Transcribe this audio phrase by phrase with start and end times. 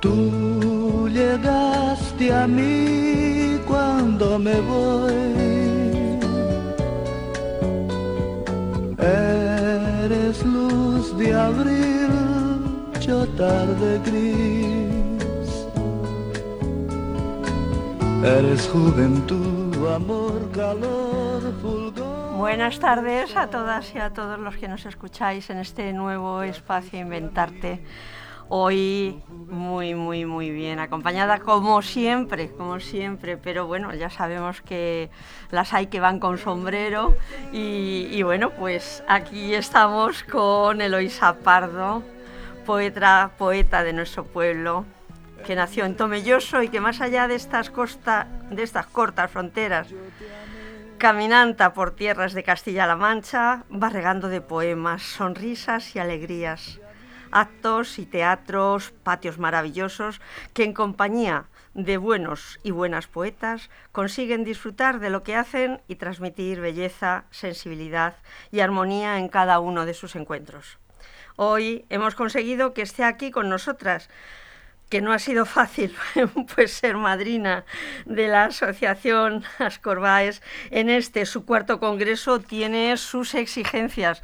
[0.00, 5.12] Tú llegaste a mí cuando me voy.
[8.98, 12.08] Eres luz de abril,
[13.00, 15.50] yo tarde gris.
[18.24, 22.36] Eres juventud, amor, calor, fulgor.
[22.38, 26.98] Buenas tardes a todas y a todos los que nos escucháis en este nuevo espacio
[26.98, 27.82] Inventarte.
[28.52, 35.08] Hoy muy, muy, muy bien, acompañada como siempre, como siempre, pero bueno, ya sabemos que
[35.52, 37.16] las hay que van con sombrero
[37.52, 42.02] y, bueno, pues aquí estamos con Eloisa Pardo,
[42.66, 44.84] poeta, poeta de nuestro pueblo,
[45.46, 49.86] que nació en Tomelloso y que más allá de estas, costa, de estas cortas fronteras,
[50.98, 56.80] caminanta por tierras de Castilla-La Mancha, va regando de poemas, sonrisas y alegrías
[57.30, 60.20] actos y teatros, patios maravillosos,
[60.54, 65.96] que en compañía de buenos y buenas poetas consiguen disfrutar de lo que hacen y
[65.96, 68.16] transmitir belleza, sensibilidad
[68.50, 70.78] y armonía en cada uno de sus encuentros.
[71.36, 74.10] Hoy hemos conseguido que esté aquí con nosotras
[74.90, 75.96] que no ha sido fácil
[76.54, 77.64] pues ser madrina
[78.04, 84.22] de la asociación Ascorbaes en este su cuarto congreso tiene sus exigencias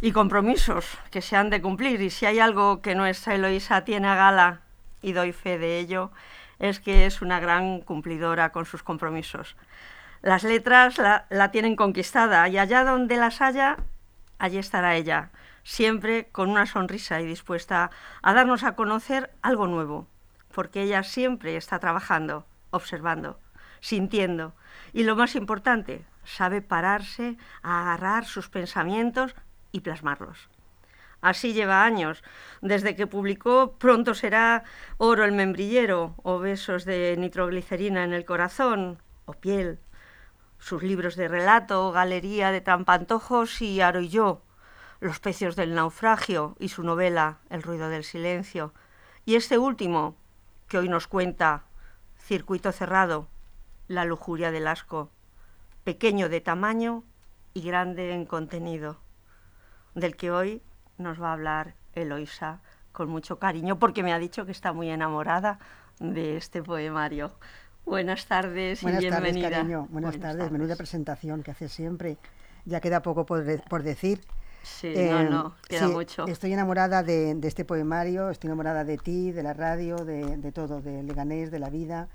[0.00, 2.00] y compromisos que se han de cumplir.
[2.00, 4.60] Y si hay algo que nuestra Eloísa tiene a gala,
[5.02, 6.10] y doy fe de ello,
[6.58, 9.56] es que es una gran cumplidora con sus compromisos.
[10.22, 13.76] Las letras la, la tienen conquistada y allá donde las haya,
[14.38, 15.30] allí estará ella,
[15.68, 17.90] siempre con una sonrisa y dispuesta
[18.22, 20.08] a darnos a conocer algo nuevo,
[20.50, 23.38] porque ella siempre está trabajando, observando,
[23.80, 24.54] sintiendo
[24.94, 29.36] y lo más importante, sabe pararse, a agarrar sus pensamientos
[29.70, 30.48] y plasmarlos.
[31.20, 32.24] Así lleva años,
[32.62, 34.64] desde que publicó Pronto será
[34.96, 39.80] oro el membrillero o besos de nitroglicerina en el corazón o piel,
[40.58, 44.47] sus libros de relato, galería de trampantojos y Aro y yo,
[45.00, 48.72] los pecios del naufragio y su novela El ruido del silencio,
[49.24, 50.16] y este último,
[50.68, 51.64] que hoy nos cuenta
[52.18, 53.28] Circuito cerrado,
[53.86, 55.10] la lujuria del asco,
[55.84, 57.04] pequeño de tamaño
[57.54, 58.98] y grande en contenido
[59.94, 60.62] del que hoy
[60.98, 62.60] nos va a hablar Eloisa
[62.92, 65.58] con mucho cariño, porque me ha dicho que está muy enamorada
[66.00, 67.32] de este poemario.
[67.86, 69.48] Buenas tardes Buenas y bienvenida.
[69.48, 69.78] tardes, cariño.
[69.88, 70.36] Buenas, Buenas tardes.
[70.38, 70.52] tardes.
[70.52, 72.18] Menuda presentación que hace siempre.
[72.66, 74.20] Ya queda poco por, de- por decir.
[74.62, 76.26] Sí, Eh, no, no, queda sí, mucho.
[76.26, 80.52] Estoy enamorada de, de este poemario, estoy enamorada de ti, de la radio, de, de
[80.52, 82.08] todo, de Leganés, de la vida.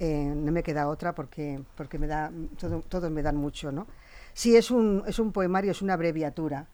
[0.00, 3.86] Eh, no me queda otra porque, porque me da, todo, todos me dan mucho, ¿no?
[4.32, 6.68] Sí, es un, es un poemario, es una abreviatura.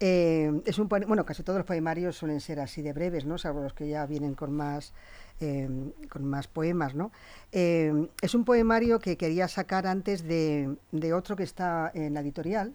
[0.00, 3.36] Eh, es un bueno, casi todos los poemarios suelen ser así de breves, ¿no?
[3.38, 4.92] Salvo los que ya vienen con más,
[5.40, 5.68] eh,
[6.08, 7.10] con más poemas, ¿no?
[7.52, 12.20] Eh, es un poemario que quería sacar antes de, de otro que está en la
[12.20, 12.74] editorial.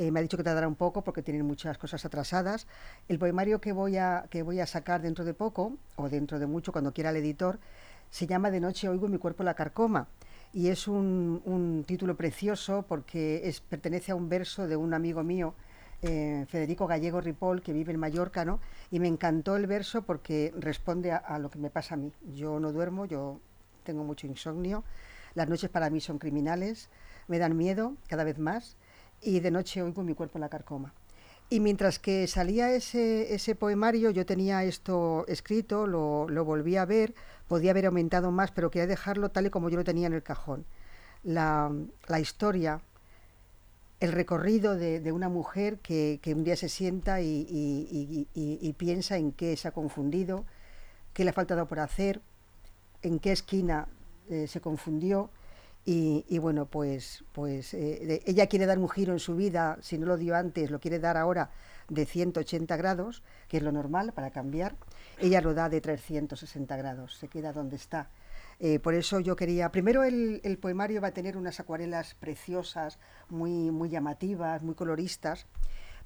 [0.00, 2.68] Eh, me ha dicho que tardará un poco porque tienen muchas cosas atrasadas.
[3.08, 6.46] El poemario que voy, a, que voy a sacar dentro de poco, o dentro de
[6.46, 7.58] mucho, cuando quiera el editor,
[8.08, 10.06] se llama De noche oigo en mi cuerpo la carcoma.
[10.52, 15.54] Y es un, un título precioso porque pertenece a un verso de un amigo mío,
[16.02, 18.60] eh, Federico Gallego Ripoll, que vive en Mallorca, ¿no?
[18.92, 22.12] Y me encantó el verso porque responde a, a lo que me pasa a mí.
[22.36, 23.40] Yo no duermo, yo
[23.82, 24.84] tengo mucho insomnio,
[25.34, 26.88] las noches para mí son criminales,
[27.26, 28.76] me dan miedo cada vez más
[29.22, 30.92] y de noche oigo en mi cuerpo la carcoma.
[31.50, 36.84] Y mientras que salía ese, ese poemario, yo tenía esto escrito, lo, lo volví a
[36.84, 37.14] ver,
[37.46, 40.22] podía haber aumentado más, pero quería dejarlo tal y como yo lo tenía en el
[40.22, 40.66] cajón.
[41.24, 41.72] La,
[42.06, 42.82] la historia,
[44.00, 48.72] el recorrido de, de una mujer que, que un día se sienta y- y- y
[48.74, 50.44] piensa en qué se ha confundido,
[51.14, 52.20] qué le ha faltado por hacer,
[53.02, 53.88] en qué esquina
[54.28, 55.30] eh, se confundió.
[55.90, 60.04] Y, bueno, pues, pues eh, ella quiere dar un giro en su vida, si no
[60.04, 61.48] lo dio antes, lo quiere dar ahora
[61.88, 64.76] de 180 grados, que es lo normal para cambiar.
[65.18, 68.10] Ella lo da de 360 grados, se queda donde está.
[68.60, 72.98] Eh, por eso yo quería, primero el, el poemario va a tener unas acuarelas preciosas,
[73.30, 75.46] muy, muy llamativas, muy coloristas,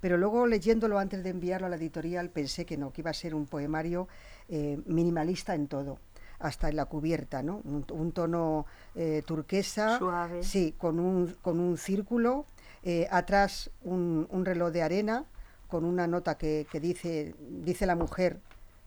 [0.03, 3.15] pero luego leyéndolo antes de enviarlo a la editorial pensé que no, que iba a
[3.15, 4.07] ser un poemario
[4.49, 5.99] eh, minimalista en todo,
[6.43, 7.61] hasta en la cubierta, ¿no?
[7.65, 10.43] Un, un tono eh, turquesa, Suave.
[10.43, 12.45] sí, con un, con un círculo,
[12.83, 15.25] eh, atrás un, un reloj de arena
[15.69, 18.41] con una nota que, que dice, dice la mujer,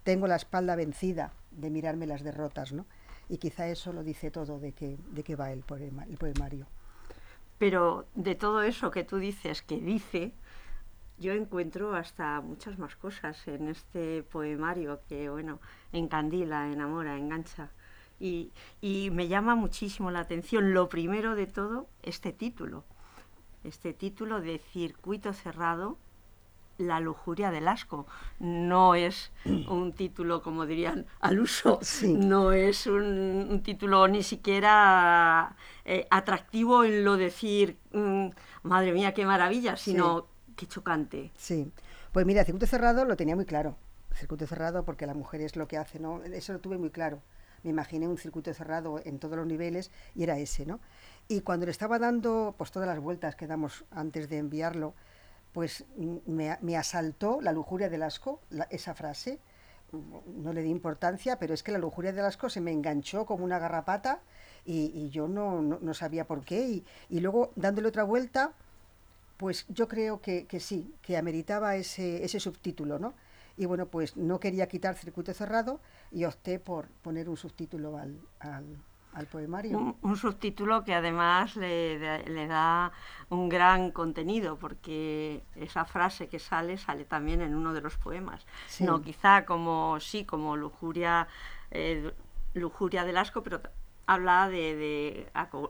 [0.04, 2.86] tengo la espalda vencida de mirarme las derrotas, ¿no?
[3.28, 6.68] Y quizá eso lo dice todo de qué de qué va el, poema, el poemario.
[7.58, 10.34] Pero de todo eso que tú dices que dice,
[11.18, 15.60] yo encuentro hasta muchas más cosas en este poemario que, bueno,
[15.92, 17.70] encandila, enamora, engancha.
[18.20, 18.52] Y,
[18.82, 22.84] y me llama muchísimo la atención, lo primero de todo, este título.
[23.64, 25.98] Este título de Circuito Cerrado,
[26.78, 28.06] la lujuria del asco.
[28.40, 36.08] No es un título, como dirían, al uso, no es un, título ni siquiera eh,
[36.10, 38.28] atractivo en lo decir, mm,
[38.64, 41.32] madre mía, qué maravilla, sino qué chocante.
[41.38, 41.72] Sí,
[42.12, 43.76] pues mira, circuito cerrado lo tenía muy claro.
[44.14, 46.24] Circuito cerrado porque la mujer es lo que hace, ¿no?
[46.24, 47.22] Eso lo tuve muy claro.
[47.64, 50.80] Me imaginé un circuito cerrado en todos los niveles y era ese, ¿no?
[51.28, 54.94] Y cuando le estaba dando pues todas las vueltas que damos antes de enviarlo,
[55.56, 59.40] pues me, asaltó la lujuria del asco, esa frase.
[60.36, 63.46] No le di importancia, pero es que la lujuria del asco se me enganchó como
[63.46, 64.20] una garrapata
[64.66, 66.84] y, yo no, sabía por qué.
[67.10, 68.52] Y, luego, dándole otra vuelta,
[69.38, 73.14] pues yo creo que, sí, que ameritaba ese, ese subtítulo, ¿no?
[73.58, 75.80] Y bueno, pues no quería quitar circuito cerrado
[76.12, 78.20] y opté por poner un subtítulo al,
[79.16, 79.96] al poemario.
[80.02, 81.98] Un, subtítulo que además le,
[82.48, 82.92] da
[83.30, 88.46] un gran contenido, porque esa frase que sale sale también en uno de los poemas.
[88.82, 91.28] No quizá como sí, como lujuria,
[91.72, 92.14] eh,
[92.54, 93.62] lujuria del asco, pero
[94.08, 95.28] habla de,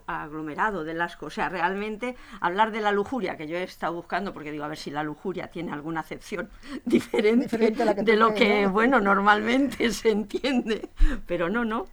[0.08, 1.28] aglomerado, del asco.
[1.28, 4.68] O sea, realmente hablar de la lujuria, que yo he estado buscando, porque digo, a
[4.68, 6.50] ver si la lujuria tiene alguna acepción
[6.86, 10.90] diferente, de lo que, bueno, normalmente se entiende.
[11.26, 11.88] Pero no, no.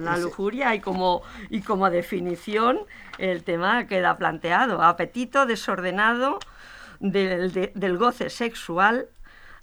[0.00, 2.80] La, lujuria y como, y como definición
[3.18, 4.82] el tema queda planteado.
[4.82, 6.38] Apetito desordenado
[7.00, 9.08] del, del goce sexual,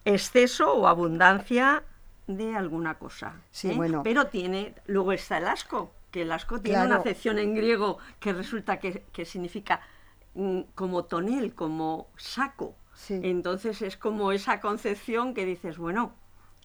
[0.03, 1.83] exceso o abundancia
[2.27, 3.35] de alguna cosa.
[3.51, 3.73] Sí, ¿eh?
[3.75, 4.01] bueno.
[4.03, 8.31] Pero tiene, luego está el asco, que el asco tiene una acepción en griego que
[8.31, 9.81] resulta que, significa
[10.33, 12.73] mm, como tonel, como saco.
[13.09, 16.13] Entonces es como esa concepción que dices, bueno,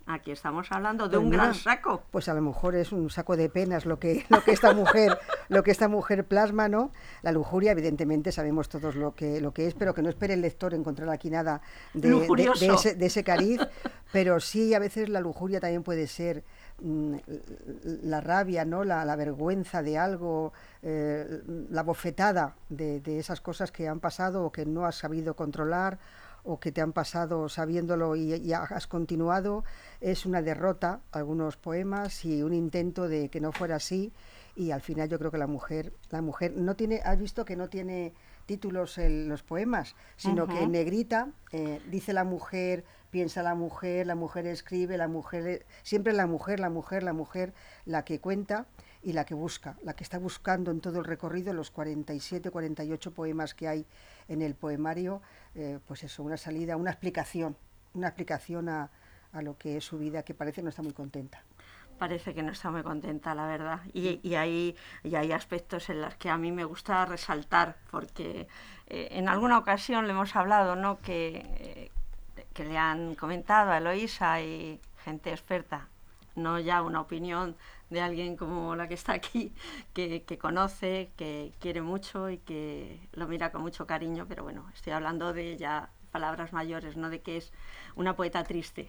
[0.06, 2.04] aquí estamos hablando de pues un gran saco.
[2.12, 5.18] Pues a lo mejor es un saco de penas lo que, lo que esta mujer,
[5.48, 6.92] lo que esta mujer plasma, ¿no?
[7.22, 10.42] La lujuria, evidentemente, sabemos todos lo que, lo que es, pero que no espere el
[10.42, 11.60] lector encontrar aquí nada
[11.92, 12.24] de,
[12.72, 13.60] ese, de ese cariz.
[14.12, 16.42] Pero sí, a veces la lujuria también puede ser
[16.82, 18.84] la rabia, ¿no?
[18.84, 24.66] la, vergüenza de algo, eh, la bofetada de, esas cosas que han pasado o que
[24.66, 25.98] no has sabido controlar
[26.42, 29.64] o que te han pasado sabiéndolo y, has continuado,
[30.00, 34.12] es una derrota, algunos poemas y un intento de que no fuera así
[34.56, 37.56] y al final yo creo que la mujer, la mujer no tiene, has visto que
[37.56, 38.14] no tiene
[38.46, 44.06] títulos en los poemas, sino que en negrita eh, dice la mujer piensa la mujer,
[44.06, 47.52] la mujer escribe, la mujer, siempre la mujer, la mujer, la mujer,
[47.84, 48.66] la que cuenta
[49.02, 53.12] y la que busca, la que está buscando en todo el recorrido, los 47, 48
[53.12, 53.86] poemas que hay
[54.28, 55.22] en el poemario,
[55.54, 57.56] eh, pues eso, una salida, una explicación,
[57.94, 58.90] una explicación a,
[59.32, 61.44] a lo que es su vida, que parece no está muy contenta
[62.00, 63.80] parece que no está muy contenta, la verdad.
[63.92, 64.74] Y, y, hay,
[65.04, 68.48] y hay aspectos en los que a mí me gusta resaltar, porque
[68.86, 70.98] eh, en alguna ocasión le hemos hablado, ¿no?
[71.02, 71.90] Que, eh,
[72.54, 75.88] que le han comentado a Eloísa y gente experta,
[76.34, 77.56] no ya una opinión
[77.90, 79.52] de alguien como la que está aquí,
[79.92, 84.92] que, conoce, que quiere mucho y que lo mira con mucho cariño, pero bueno, estoy
[84.92, 87.52] hablando de ya palabras mayores, no de que es
[87.96, 88.88] una poeta triste.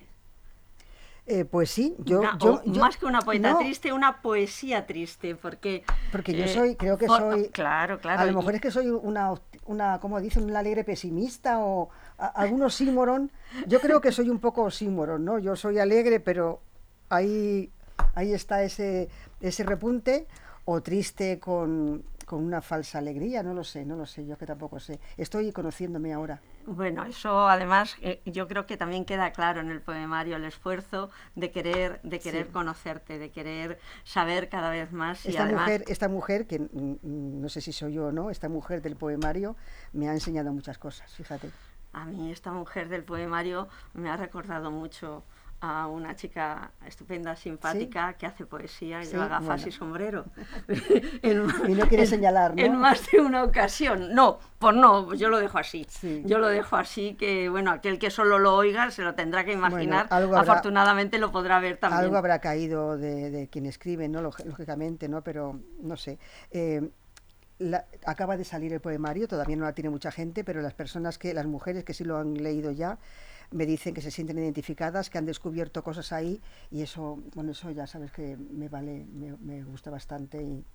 [1.27, 2.22] Eh, pues sí, yo,
[2.65, 7.06] más que una poeta triste, una poesía triste, porque porque yo eh, soy, creo que
[7.06, 9.32] soy, claro, claro, a lo mejor es que soy una,
[9.72, 13.32] una, como dicen, un alegre pesimista o algunos símoron.
[13.68, 15.40] Yo creo que soy un poco símoron, ¿no?
[15.40, 16.62] Yo soy alegre, pero
[17.10, 17.72] ahí,
[18.16, 19.10] ahí está ese,
[19.40, 20.28] ese repunte,
[20.66, 24.46] o triste con, con una falsa alegría, no lo sé, no lo sé, yo que
[24.46, 25.00] tampoco sé.
[25.18, 26.40] Estoy conociéndome ahora.
[26.65, 31.10] Bueno, eso además eh, yo creo que también queda claro en el poemario el esfuerzo
[31.36, 35.25] de querer, de querer conocerte, de querer saber cada vez más.
[35.25, 38.96] Esta mujer, esta mujer que no sé si soy yo o no, esta mujer del
[38.96, 39.56] poemario
[39.94, 41.50] me ha enseñado muchas cosas, fíjate.
[41.94, 45.24] A mí esta mujer del poemario me ha recordado mucho
[45.62, 50.25] a una chica estupenda, simpática, que hace poesía y lleva gafas y sombrero.
[51.24, 52.63] y no quiere señalar, ¿no?
[52.63, 54.15] En más de una ocasión.
[54.15, 55.86] No, pues no, yo lo dejo así.
[56.25, 59.53] Yo lo dejo así, que bueno, aquel que solo lo oiga se lo tendrá que
[59.53, 60.08] imaginar.
[60.10, 62.01] Afortunadamente lo podrá ver también.
[62.06, 64.22] Algo habrá caído de, quien escribe, ¿no?
[64.22, 65.24] Lógicamente, ¿no?
[65.24, 66.18] Pero no sé.
[66.50, 66.89] Eh,
[68.06, 71.36] acaba de salir el poemario, todavía no la tiene mucha gente, pero las personas que,
[71.36, 72.98] las mujeres que sí lo han leído ya,
[73.51, 77.70] me dicen que se sienten identificadas, que han descubierto cosas ahí y eso, bueno, eso
[77.72, 79.05] ya sabes que me vale,
[79.41, 80.65] me, gusta bastante y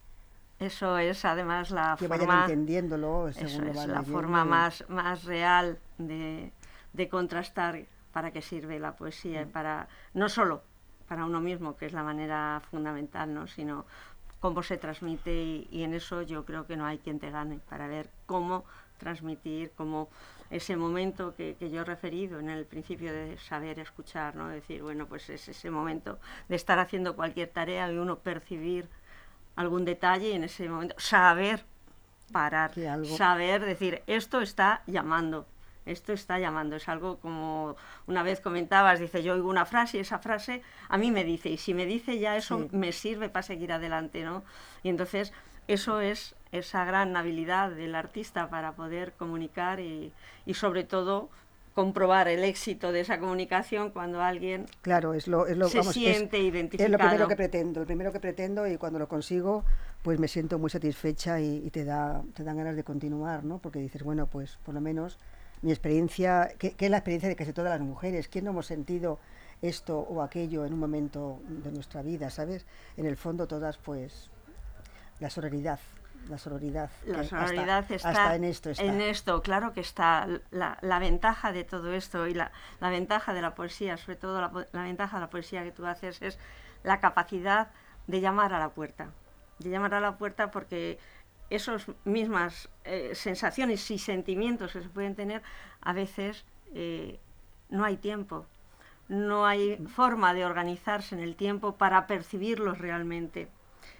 [0.59, 5.79] eso es además la que forma vayan entendiéndolo eso es la forma más más real
[5.99, 6.51] de,
[6.95, 10.63] de contrastar para qué sirve la poesía, y para no solo
[11.07, 13.47] para uno mismo, que es la manera fundamental, ¿no?
[13.47, 13.85] sino
[14.41, 15.33] cómo se transmite
[15.71, 18.65] y, en eso yo creo que no hay quien te gane para ver cómo
[18.99, 20.09] transmitir, cómo
[20.51, 24.49] ese momento que, yo he referido en el principio de saber escuchar, ¿no?
[24.49, 28.89] decir, bueno, pues es ese momento de estar haciendo cualquier tarea y uno percibir
[29.57, 31.65] algún detalle y en ese momento saber
[32.33, 32.73] parar,
[33.17, 35.47] saber decir, esto está llamando,
[35.87, 36.77] esto está llamando.
[36.77, 37.77] Es algo como
[38.07, 41.49] una vez comentabas, dice, yo oigo una frase y esa frase a mí me dice,
[41.49, 44.45] y si me dice ya eso me sirve para seguir adelante, ¿no?
[44.83, 45.33] Y entonces
[45.69, 50.13] eso es esa gran habilidad del artista para poder comunicar y,
[50.45, 51.29] y sobre todo
[51.77, 56.39] comprobar el éxito de esa comunicación cuando alguien claro es lo, es lo se siente
[56.39, 56.87] identificado.
[56.87, 59.63] Es lo primero que pretendo, el primero que pretendo y cuando lo consigo
[60.03, 63.59] pues me siento muy satisfecha y, te da te dan ganas de continuar, ¿no?
[63.59, 65.19] Porque dices bueno pues por lo menos
[65.61, 69.19] mi experiencia, que, es la experiencia de casi todas las mujeres, ¿quién no hemos sentido
[69.61, 72.65] esto o aquello en un momento de nuestra vida, ¿sabes?
[72.97, 74.31] En el fondo todas pues
[75.21, 75.81] la sororidad,
[76.29, 76.91] la sororidad.
[77.07, 78.71] La sororidad está, en esto.
[78.79, 80.27] En esto, claro que está.
[80.51, 85.17] La, ventaja de todo esto y la, ventaja de la poesía, sobre todo la, ventaja
[85.17, 86.39] de la poesía que tú haces es
[86.83, 87.69] la capacidad
[88.07, 89.11] de llamar a la puerta.
[89.59, 90.99] De llamar a la puerta porque
[91.49, 95.43] esas mismas eh, sensaciones y sentimientos que se pueden tener,
[95.81, 96.45] a veces
[96.75, 97.21] eh,
[97.71, 98.47] no hay tiempo.
[99.09, 103.49] No hay forma de organizarse en el tiempo para percibirlos realmente.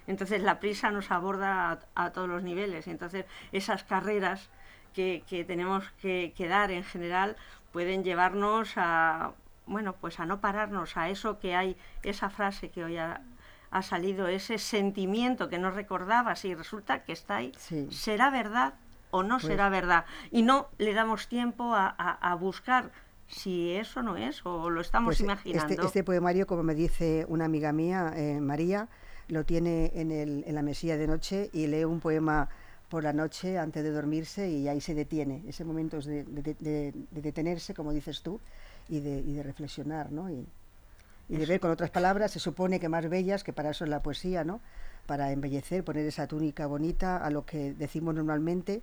[0.07, 2.87] Entonces la prisa nos aborda a, todos los niveles.
[2.87, 4.49] Entonces esas carreras
[4.93, 7.35] que, tenemos que, dar en general
[7.71, 9.33] pueden llevarnos a,
[9.67, 13.21] bueno, pues a no pararnos a eso que hay, esa frase que hoy ha,
[13.83, 17.51] salido, ese sentimiento que no recordaba, si resulta que está ahí,
[17.91, 18.73] ¿será verdad
[19.11, 20.05] o no pues será verdad?
[20.31, 22.91] Y no le damos tiempo a, buscar
[23.27, 25.73] si eso no es o lo estamos pues imaginando.
[25.73, 28.87] Este, este, poemario, como me dice una amiga mía, eh, María,
[29.27, 32.49] lo tiene en, el, en la mesilla de noche y lee un poema
[32.89, 35.43] por la noche antes de dormirse y ahí se detiene.
[35.47, 38.39] Ese momento es de, detenerse, como dices tú,
[38.87, 40.29] y de, y de reflexionar, ¿no?
[40.29, 40.47] Y,
[41.27, 44.01] de ver con otras palabras, se supone que más bellas, que para eso es la
[44.01, 44.61] poesía, ¿no?
[45.05, 48.81] Para embellecer, poner esa túnica bonita a lo que decimos normalmente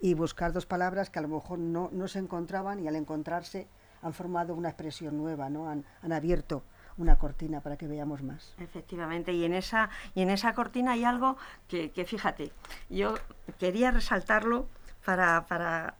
[0.00, 3.66] y buscar dos palabras que a lo mejor no, no se encontraban y al encontrarse
[4.00, 5.68] han formado una expresión nueva, ¿no?
[5.68, 6.62] Han, han abierto
[7.02, 8.54] una cortina para que veamos más.
[8.58, 11.36] Efectivamente, y en esa, y en esa cortina hay algo
[11.68, 12.52] que, fíjate,
[12.88, 13.14] yo
[13.58, 14.68] quería resaltarlo
[15.04, 15.96] para, para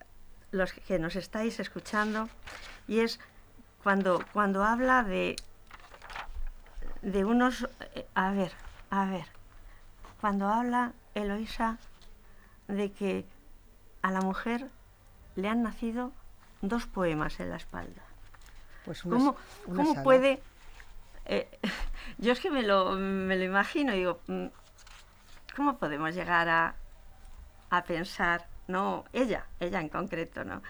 [0.53, 2.29] los que nos estáis escuchando,
[2.87, 3.21] y es
[3.83, 5.37] cuando, cuando habla de,
[7.03, 7.69] de unos...
[7.95, 8.53] Eh, a ver,
[8.91, 9.27] a ver,
[10.21, 11.79] cuando habla Eloisa
[12.69, 13.27] de que
[14.03, 14.71] a la mujer
[15.35, 16.13] le han nacido
[16.61, 18.03] dos poemas en la espalda.
[18.85, 20.43] Pues ¿Cómo, ¿cómo puede
[21.27, 21.49] eh,
[22.19, 24.47] yo es que me lo, me lo imagino, digo, mm,
[25.57, 26.75] ¿cómo podemos llegar a,
[27.71, 30.63] a pensar, no, ella, ella en concreto, ¿no?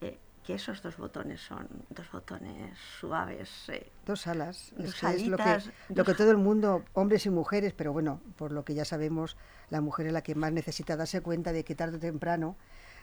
[0.00, 3.68] Eh, que esos dos botones son dos botones suaves.
[3.68, 4.72] Eh, dos alas.
[4.78, 5.58] es, lo, que,
[5.90, 9.36] lo que todo el mundo, hombres y mujeres, pero bueno, por lo que ya sabemos,
[9.70, 12.56] la mujer es la que más necesita darse cuenta de que tarde o temprano,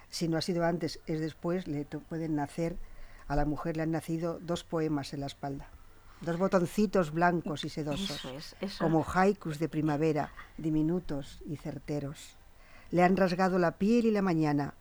[0.10, 2.78] si no ha sido antes, es después, le pueden nacer,
[3.28, 5.70] a la mujer le han nacido dos poemas en la espalda.
[6.22, 12.38] Dos botoncitos blancos y sedosos, como haikus de primavera, diminutos y certeros.
[12.90, 14.74] Le han rasgado la piel y la mañana,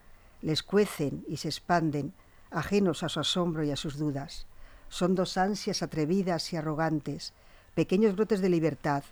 [0.42, 2.12] les cuecen y se expanden,
[2.50, 4.46] ajenos a su asombro y a sus dudas.
[4.88, 7.32] Son dos ansias atrevidas y arrogantes,
[7.74, 9.02] pequeños brotes de libertad,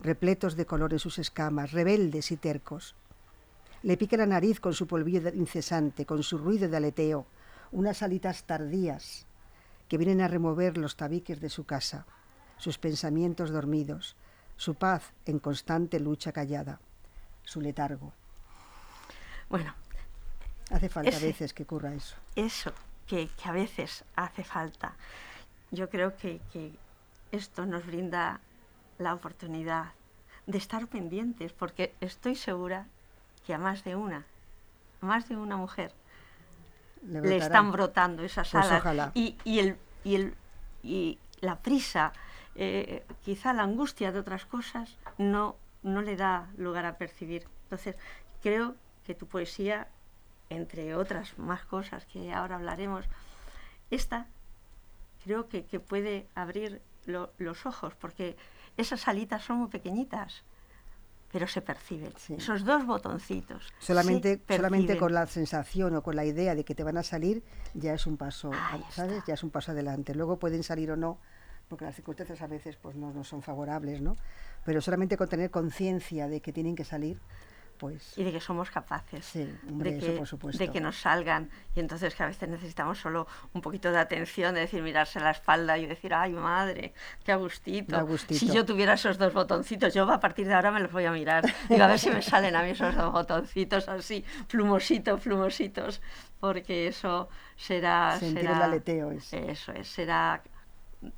[0.00, 2.94] repletos de color en sus escamas, rebeldes y tercos.
[3.82, 7.26] Le pica la nariz con su polvillo incesante, con su ruido de aleteo,
[7.72, 9.26] unas alitas tardías,
[9.90, 12.06] que vienen a remover los tabiques de su casa,
[12.58, 14.14] sus pensamientos dormidos,
[14.56, 16.78] su paz en constante lucha callada,
[17.42, 18.12] su letargo.
[19.48, 19.74] Bueno.
[20.70, 22.14] Hace falta a veces que ocurra eso.
[22.36, 22.72] Eso,
[23.08, 24.94] que, a veces hace falta.
[25.72, 26.70] Yo creo que, que
[27.32, 28.38] esto nos brinda
[28.98, 29.86] la oportunidad
[30.46, 32.86] de estar pendientes, porque estoy segura
[33.44, 34.24] que a más de una,
[35.00, 35.92] más de una mujer
[37.02, 39.12] le, están brotando esas pues alas.
[39.14, 40.34] Y, el, y, el,
[40.82, 42.12] y la prisa,
[42.54, 47.46] eh, quizá la angustia de otras cosas, no, no le da lugar a percibir.
[47.64, 47.96] Entonces,
[48.42, 49.88] creo que tu poesía,
[50.48, 53.06] entre otras más cosas que ahora hablaremos,
[53.90, 54.26] esta
[55.24, 58.36] creo que, puede abrir los ojos, porque
[58.76, 60.42] esas alitas son muy pequeñitas,
[61.32, 62.12] pero se perciben.
[62.16, 62.34] Sí.
[62.34, 63.72] Esos dos botoncitos.
[63.78, 67.02] Solamente, se solamente con la sensación o con la idea de que te van a
[67.02, 67.42] salir,
[67.74, 69.18] ya es un paso, Ahí ¿sabes?
[69.18, 69.26] está.
[69.26, 70.14] Ya es un paso adelante.
[70.14, 71.18] Luego pueden salir o no,
[71.68, 74.16] porque las circunstancias a veces pues no, no son favorables, ¿no?
[74.64, 77.20] Pero solamente con tener conciencia de que tienen que salir,
[77.80, 80.62] pues y de que somos capaces Sí, hombre, de, eso que, por supuesto.
[80.62, 84.54] de que nos salgan y entonces que a veces necesitamos solo un poquito de atención
[84.54, 86.92] de decir mirarse la espalda y decir ay madre
[87.24, 88.38] qué a gustito, Da gustito.
[88.38, 91.10] si yo tuviera esos dos botoncitos yo a partir de ahora me los voy a
[91.12, 96.02] mirar digo a ver si me salen a mí esos dos botoncitos así plumositos plumositos
[96.38, 99.50] porque eso será Sentir será- el aleteo ese.
[99.50, 100.42] eso es será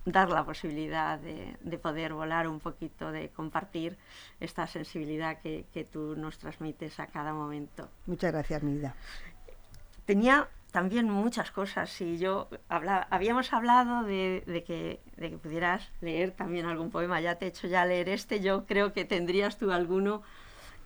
[0.05, 3.97] dar la posibilidad de, de poder volar un poquito, de compartir
[4.41, 7.89] esta sensibilidad que, que tú nos transmites a cada momento.
[8.07, 8.95] muchas gracias, mi vida.
[10.05, 15.91] Tenía también muchas cosas y yo habla- habíamos hablado de, de que, de que pudieras
[16.01, 19.59] leer también algún poema, ya te he hecho ya leer este, yo creo que tendrías
[19.59, 20.23] tú alguno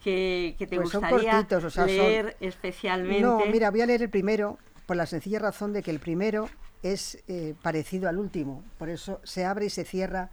[0.02, 3.22] que, que te Pues son gustaría cortitos, o sea, son- leer especialmente.
[3.22, 6.48] No, mira, voy a leer el primero por la sencilla razón de que el primero
[6.92, 10.30] es eh, parecido al último, por eso se abre y se cierra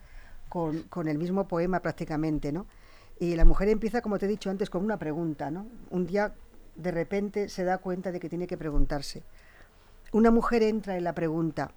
[0.50, 2.65] con, con el mismo poema prácticamente, ¿no?
[3.19, 5.67] Y la mujer empieza, como te he dicho antes, con una pregunta, ¿no?
[5.89, 6.33] Un día
[6.75, 9.24] de repente se da cuenta de que tiene que preguntarse.
[10.12, 11.72] Una mujer entra en la pregunta,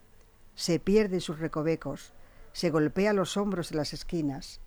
[0.55, 2.13] se pierde en sus recovecos,
[2.53, 4.61] se golpea los hombros en las esquinas,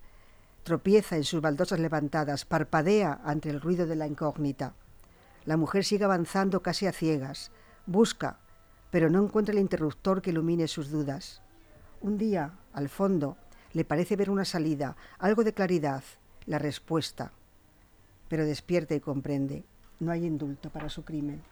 [0.62, 4.74] tropieza en sus baldosas levantadas, parpadea ante el ruido de la incógnita.
[5.44, 7.50] La mujer sigue avanzando casi a ciegas,
[7.86, 8.38] busca,
[8.90, 11.42] pero no encuentra el interruptor que ilumine sus dudas.
[12.00, 13.36] Un día, al fondo,
[13.72, 16.02] le parece ver una salida, algo de claridad,
[16.46, 17.32] la respuesta.
[18.28, 19.64] Pero despierta y comprende,
[20.00, 21.42] no hay indulto para su crimen.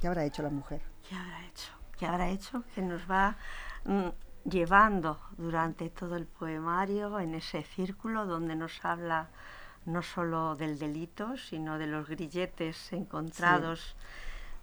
[0.00, 0.82] ¿Qué habrá hecho la mujer?
[1.08, 1.72] ¿Qué habrá hecho?
[1.98, 2.64] ¿Qué habrá hecho?
[2.74, 3.36] Que nos va
[3.84, 9.28] mm, llevando durante todo el poemario en ese círculo donde nos habla
[9.86, 13.96] no solo del delito, sino de los grilletes encontrados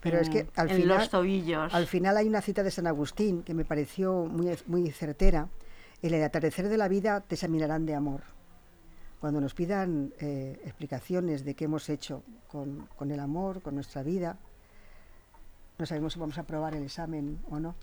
[0.09, 1.73] Pero en, es que al en final, los tobillos.
[1.73, 5.49] al final hay una cita de San Agustín que me pareció muy, muy certera.
[6.01, 8.21] En el atardecer de la vida te examinarán de amor.
[9.19, 14.03] Cuando nos pidan eh, explicaciones de qué hemos hecho con, con el amor, con nuestra
[14.03, 14.37] vida,
[15.79, 17.75] no sabemos si vamos a aprobar el examen o no.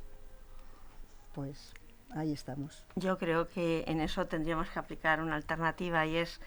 [1.35, 1.73] Pues
[2.11, 2.85] ahí estamos.
[2.97, 6.41] Yo creo que en eso tendríamos que aplicar una alternativa y es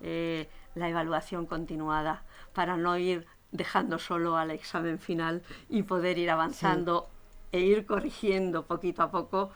[0.00, 6.28] eh, la evaluación continuada para no ir dejando solo al examen final y poder ir
[6.30, 7.08] avanzando
[7.52, 9.52] e ir corrigiendo poquito a poco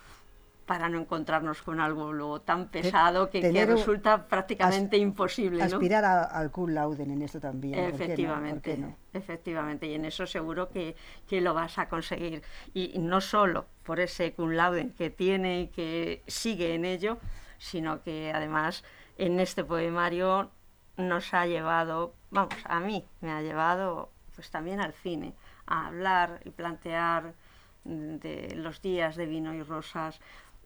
[0.66, 5.58] para no encontrarnos con algo luego tan pesado que, resulta prácticamente as- imposible.
[5.58, 5.64] ¿no?
[5.64, 7.72] Aspirar a- al cum laude en esto también.
[7.74, 7.94] ¿por qué no?
[7.96, 8.96] ¿Por Efectivamente, qué no?
[9.14, 10.94] efectivamente, y en eso seguro que,
[11.26, 12.42] que lo vas a conseguir.
[12.74, 17.18] Y, no solo por ese cum laude que tiene y que sigue en ello,
[17.58, 18.84] sino que además
[19.16, 20.50] en este poemario
[20.98, 25.32] nos ha llevado, vamos, a mí me ha llevado pues también al cine,
[25.66, 27.32] a hablar y plantear
[27.84, 30.20] de los días de vino y rosas.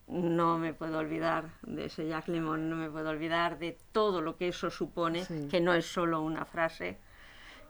[0.08, 4.36] No me puedo olvidar de ese Jacques Lemon, no me puedo olvidar de todo lo
[4.36, 5.48] que eso supone, Sí.
[5.50, 6.98] que no es solo una frase.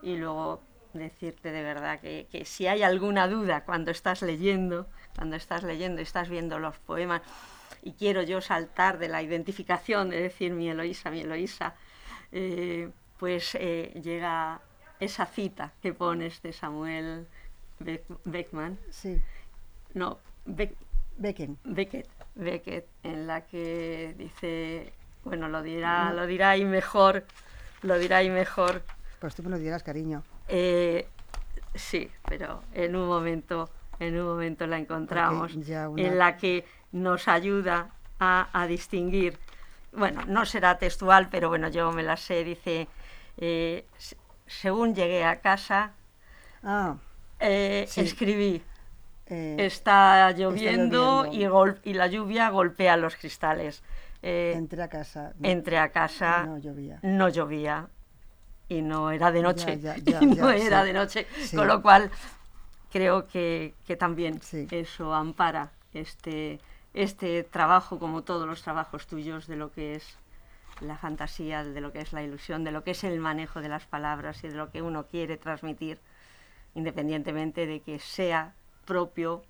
[0.01, 0.63] Y luego
[0.95, 6.01] decirte de verdad que, que si hay alguna duda cuando estás leyendo, cuando estás leyendo
[6.01, 7.23] y estás viendo los poemas,
[7.83, 11.75] y quiero yo saltar de la identificación de decir mi Eloísa, mi Eloísa,
[12.33, 14.61] eh, pues eh, llega
[15.01, 17.27] esa cita que pones de Samuel
[17.81, 19.21] Beck- Beckman, Sí,
[19.95, 20.77] no, Beck-
[21.19, 21.59] Becken.
[21.65, 24.93] Beckett, Beckett, en la que dice,
[25.25, 27.25] bueno, lo dirá, lo dirá y mejor,
[27.83, 28.83] lo dirá y mejor.
[29.21, 30.23] Pues tú me lo dirás, cariño.
[30.49, 31.07] Eh,
[31.75, 37.29] sí, pero en un momento, en un momento la encontramos, una- en la que nos
[37.29, 39.39] ayuda a, a distinguir.
[39.93, 42.45] Bueno, no será textual, pero bueno, yo me la sé.
[42.45, 42.89] Dice,
[43.37, 45.93] eh, se- según llegué a casa,
[46.65, 46.97] Ah,
[47.41, 48.03] eh, Sí.
[48.03, 48.63] escribí.
[49.27, 51.27] eh, Está lloviendo, lloviendo.
[51.33, 53.83] Y, gol- y la lluvia golpea los cristales.
[54.23, 55.33] Entré a casa.
[55.39, 56.99] no- entré a casa, No llovía.
[57.03, 57.89] no llovía
[58.69, 59.81] y no era de noche.
[59.81, 60.87] Ya, ya, y no era sí.
[60.87, 61.27] de noche.
[61.45, 61.57] Sí.
[61.57, 62.11] Con lo cual,
[62.93, 66.61] creo que, que también eso ampara este,
[66.95, 70.17] este trabajo, como todos los trabajos tuyos, de lo que es
[70.81, 73.69] la fantasía, de lo que es la ilusión, de lo que es el manejo de
[73.69, 76.01] las palabras y de lo que uno quiere transmitir,
[76.75, 79.43] independientemente de que sea propio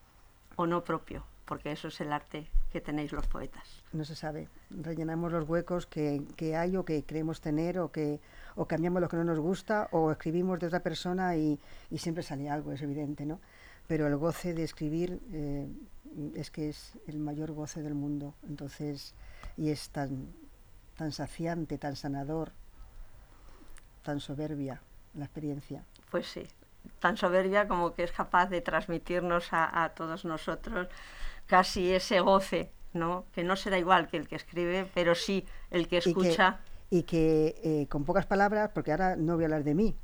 [0.56, 3.82] o no propio, porque eso es el arte que tenéis los poetas.
[3.92, 4.48] No se sabe.
[4.70, 8.20] Rellenamos los huecos que, que hay o que creemos tener o que
[8.54, 11.58] o cambiamos lo que no nos gusta o escribimos de otra persona y,
[11.90, 13.40] y siempre sale algo, es evidente, ¿no?
[13.86, 15.68] Pero el goce de escribir eh,
[16.34, 18.34] es que es el mayor goce del mundo.
[18.48, 19.14] Entonces,
[19.56, 20.32] y es tan,
[20.96, 22.52] tan saciante, tan sanador,
[24.02, 24.82] tan soberbia
[25.14, 25.84] la experiencia.
[26.10, 26.46] Pues sí,
[27.00, 30.88] tan soberbia como que es capaz de transmitirnos a, todos nosotros
[31.46, 33.24] casi ese goce, ¿no?
[33.32, 36.60] Que no será igual que el que escribe, pero sí el que escucha.
[36.90, 39.96] Y que, eh, con pocas palabras, porque ahora no voy a hablar de mí,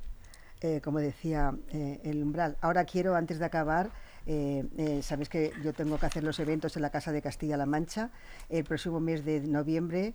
[0.60, 3.90] eh, como decía eh, el umbral, ahora quiero, antes de acabar,
[5.00, 8.10] sabéis que yo tengo que hacer los eventos en la Casa de Castilla-La Mancha.
[8.50, 10.12] El próximo mes de noviembre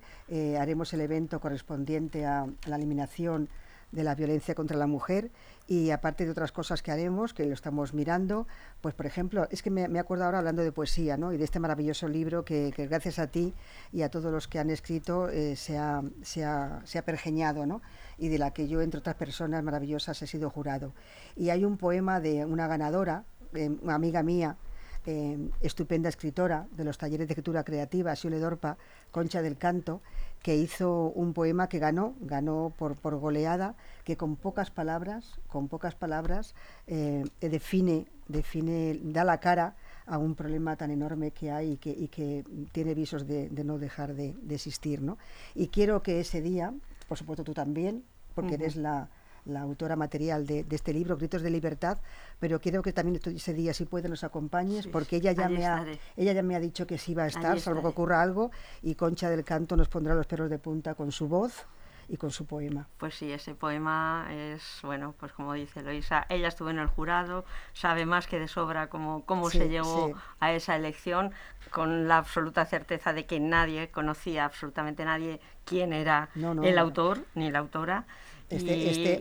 [0.59, 3.49] haremos el evento correspondiente a la eliminación
[3.93, 5.31] de la violencia contra la mujer
[5.67, 8.47] y aparte de otras cosas que haremos, que lo estamos mirando,
[8.81, 11.31] pues por ejemplo, es que me, acuerdo ahora hablando de poesía ¿no?
[11.31, 13.53] y de este maravilloso libro que, gracias a ti
[13.91, 17.65] y a todos los que han escrito eh, se, ha, se, ha, se, ha, pergeñado
[17.65, 17.81] ¿no?
[18.17, 20.93] y de la que yo, entre otras personas maravillosas, he sido jurado.
[21.35, 24.57] Y hay un poema de una ganadora, eh, una amiga mía,
[25.05, 28.77] eh, estupenda escritora de los talleres de escritura creativa, Siole Dorpa,
[29.11, 30.01] Concha del Canto,
[30.43, 35.69] que hizo un poema que ganó, ganó por, por goleada, que con pocas palabras, con
[35.69, 36.53] pocas palabras,
[36.85, 39.75] eh, define, define, da la cara
[40.05, 43.79] a un problema tan enorme que hay y que, y que tiene visos de, no
[43.79, 45.01] dejar de, existir.
[45.01, 45.17] ¿no?
[45.55, 46.73] Y quiero que ese día,
[47.07, 48.03] por supuesto tú también,
[48.35, 49.07] porque eres la,
[49.45, 51.97] la autora material de, este libro, Gritos de Libertad,
[52.39, 55.85] pero quiero que también ese día, si puede, nos acompañes, porque ella ya, me ha,
[56.15, 58.51] ella ya me ha dicho que sí va a estar, salvo que ocurra algo,
[58.81, 61.65] y Concha del Canto nos pondrá los perros de punta con su voz
[62.07, 62.87] y con su poema.
[62.97, 67.45] Pues sí, ese poema es, bueno, pues como dice Loisa, ella estuvo en el jurado,
[67.73, 71.31] sabe más que de sobra cómo, cómo se llegó a esa elección,
[71.71, 77.51] con la absoluta certeza de que nadie conocía, absolutamente nadie, quién era el autor ni
[77.51, 78.05] la autora.
[78.55, 79.19] Este, este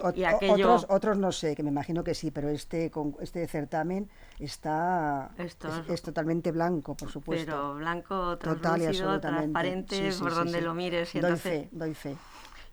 [0.48, 5.30] otros, otros no sé, que me imagino que sí, pero este, con, este certamen está
[5.38, 7.46] es, totalmente blanco, por supuesto.
[7.46, 11.14] Pero blanco, translúcido, transparente, por donde lo mires.
[11.14, 12.16] Y doy fe, doy fe.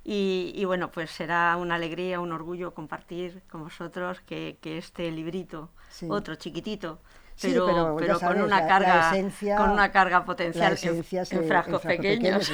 [0.04, 5.70] Y, bueno, pues será una alegría, un orgullo compartir con vosotros que, este librito,
[6.08, 7.00] otro chiquitito,
[7.42, 9.12] pero, pero, con una carga
[9.58, 12.52] con una carga potencial en, frascos, pequeños.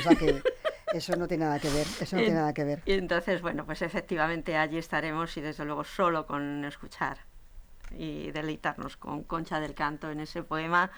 [0.96, 2.82] Eso no tiene nada que ver, eso no tiene nada que ver.
[2.86, 7.18] Y entonces, bueno, pues efectivamente allí estaremos y desde luego solo con escuchar
[7.92, 10.92] y deleitarnos con Concha del Canto en ese poema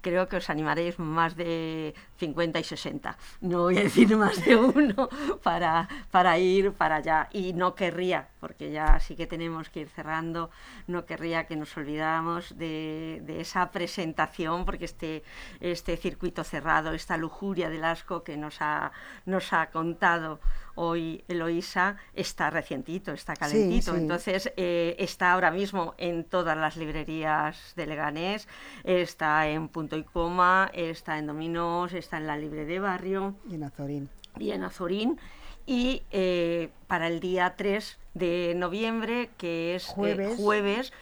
[0.00, 3.16] creo que os animaréis más de 50 y 60.
[3.40, 5.08] No voy a decir más de uno
[5.42, 7.28] para, para ir para allá.
[7.32, 10.50] Y no querría, porque ya sí que tenemos que ir cerrando,
[10.86, 15.22] no querría que nos olvidáramos de, de esa presentación, porque este,
[15.60, 18.92] este circuito cerrado, esta lujuria del asco que nos ha,
[19.26, 20.40] nos ha contado
[20.74, 23.94] hoy Eloísa está recientito, está calentito.
[23.96, 28.48] Entonces eh, está ahora mismo en todas las librerías de Leganés,
[28.84, 33.34] está en Punto y Coma, está en Dominos, está en la Libre de Barrio.
[33.48, 34.08] Y en Azorín.
[34.38, 35.18] Y en Azorín.
[35.66, 40.92] Y eh, para el día 3 de noviembre, que es eh, jueves,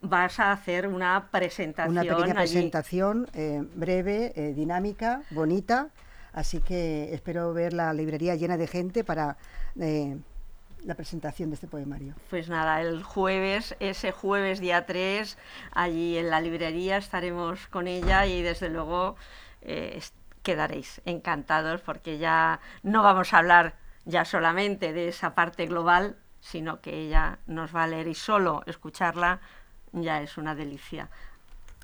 [0.00, 1.98] vas a hacer una presentación.
[1.98, 3.28] Una pequeña presentación
[3.74, 5.90] breve, dinámica, bonita
[6.38, 9.36] Así que espero ver la librería llena de gente para
[9.80, 10.16] eh,
[10.84, 12.14] la presentación de este poemario.
[12.30, 15.36] Pues nada, el jueves, ese jueves día 3,
[15.72, 19.16] allí en la librería estaremos con ella y desde luego
[19.62, 20.00] eh,
[20.44, 23.74] quedaréis encantados porque ya no vamos a hablar
[24.04, 28.62] ya solamente de esa parte global, sino que ella nos va a leer y solo
[28.66, 29.40] escucharla
[29.90, 31.10] ya es una delicia.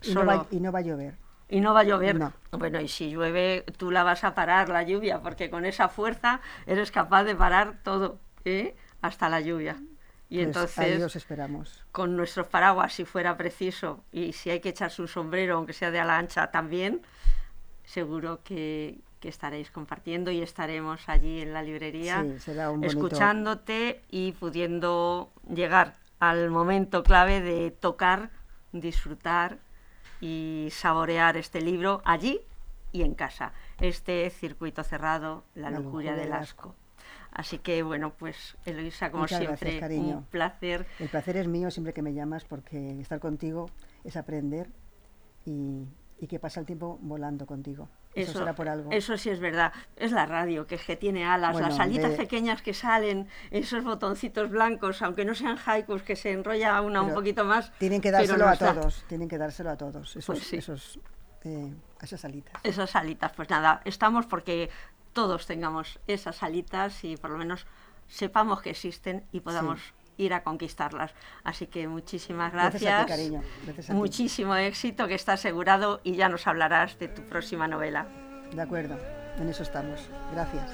[0.01, 0.15] y
[0.61, 2.19] no va a llover y no va a llover.
[2.53, 6.41] Bueno, y si llueve, tú la vas a parar la lluvia, porque con esa fuerza
[6.67, 8.75] eres capaz de parar todo, ¿eh?
[9.03, 9.77] hasta la lluvia.
[10.31, 11.85] Y pues entonces, esperamos.
[11.93, 15.91] con nuestros paraguas, si fuera preciso, y si hay que echarse un sombrero, aunque sea
[15.91, 17.03] de ala ancha, también,
[17.85, 22.27] seguro que, estaréis compartiendo y estaremos allí en la librería,
[22.83, 28.29] escuchándote y pudiendo llegar al momento clave de tocar,
[28.73, 29.61] disfrutar
[30.25, 32.41] y saborear este libro allí
[32.93, 33.53] y en casa.
[33.79, 36.75] Este circuito cerrado, La, lujuria, del asco.
[37.31, 40.87] Así que bueno, pues Eloisa, como siempre, un placer.
[40.99, 43.69] El placer es mío siempre que me llamas porque estar contigo
[44.03, 44.71] es aprender
[45.45, 47.91] y, y que pasa el tiempo volando contigo.
[48.15, 48.91] Eso, será por algo.
[48.93, 49.73] Eso sí es verdad.
[49.97, 54.51] Es la radio, que, es que tiene alas, las alitas pequeñas que salen, esos botoncitos
[54.51, 57.73] blancos, aunque no sean haikus, que se enrolla una un poquito más.
[57.79, 61.01] Tienen que dárselo a todos, tienen que dárselo a todos, esos, pues esos,
[61.45, 62.55] eh, esas alitas.
[62.63, 64.71] Esas alitas, pues nada, estamos porque
[65.13, 67.67] todos tengamos esas alitas y por lo menos
[68.09, 69.81] sepamos que existen y podamos
[70.17, 71.13] ir a conquistarlas.
[71.43, 72.83] Así que muchísimas gracias.
[72.83, 73.43] gracias a ti, cariño.
[73.89, 78.07] Muchísimo éxito que está asegurado y ya nos hablarás de tu próxima novela.
[78.53, 78.99] De acuerdo.
[79.39, 80.09] en eso estamos.
[80.33, 80.71] Gracias.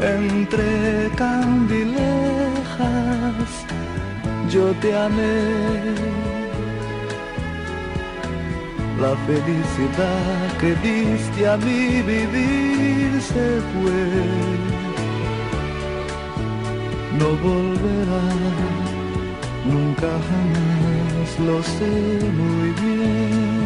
[0.00, 2.46] Entre candilejas
[4.48, 6.25] yo te amé.
[9.00, 14.02] La felicidad que diste a mi vivir se fue.
[17.18, 18.24] No volverá,
[19.66, 21.92] nunca jamás, lo sé
[22.40, 23.65] muy bien.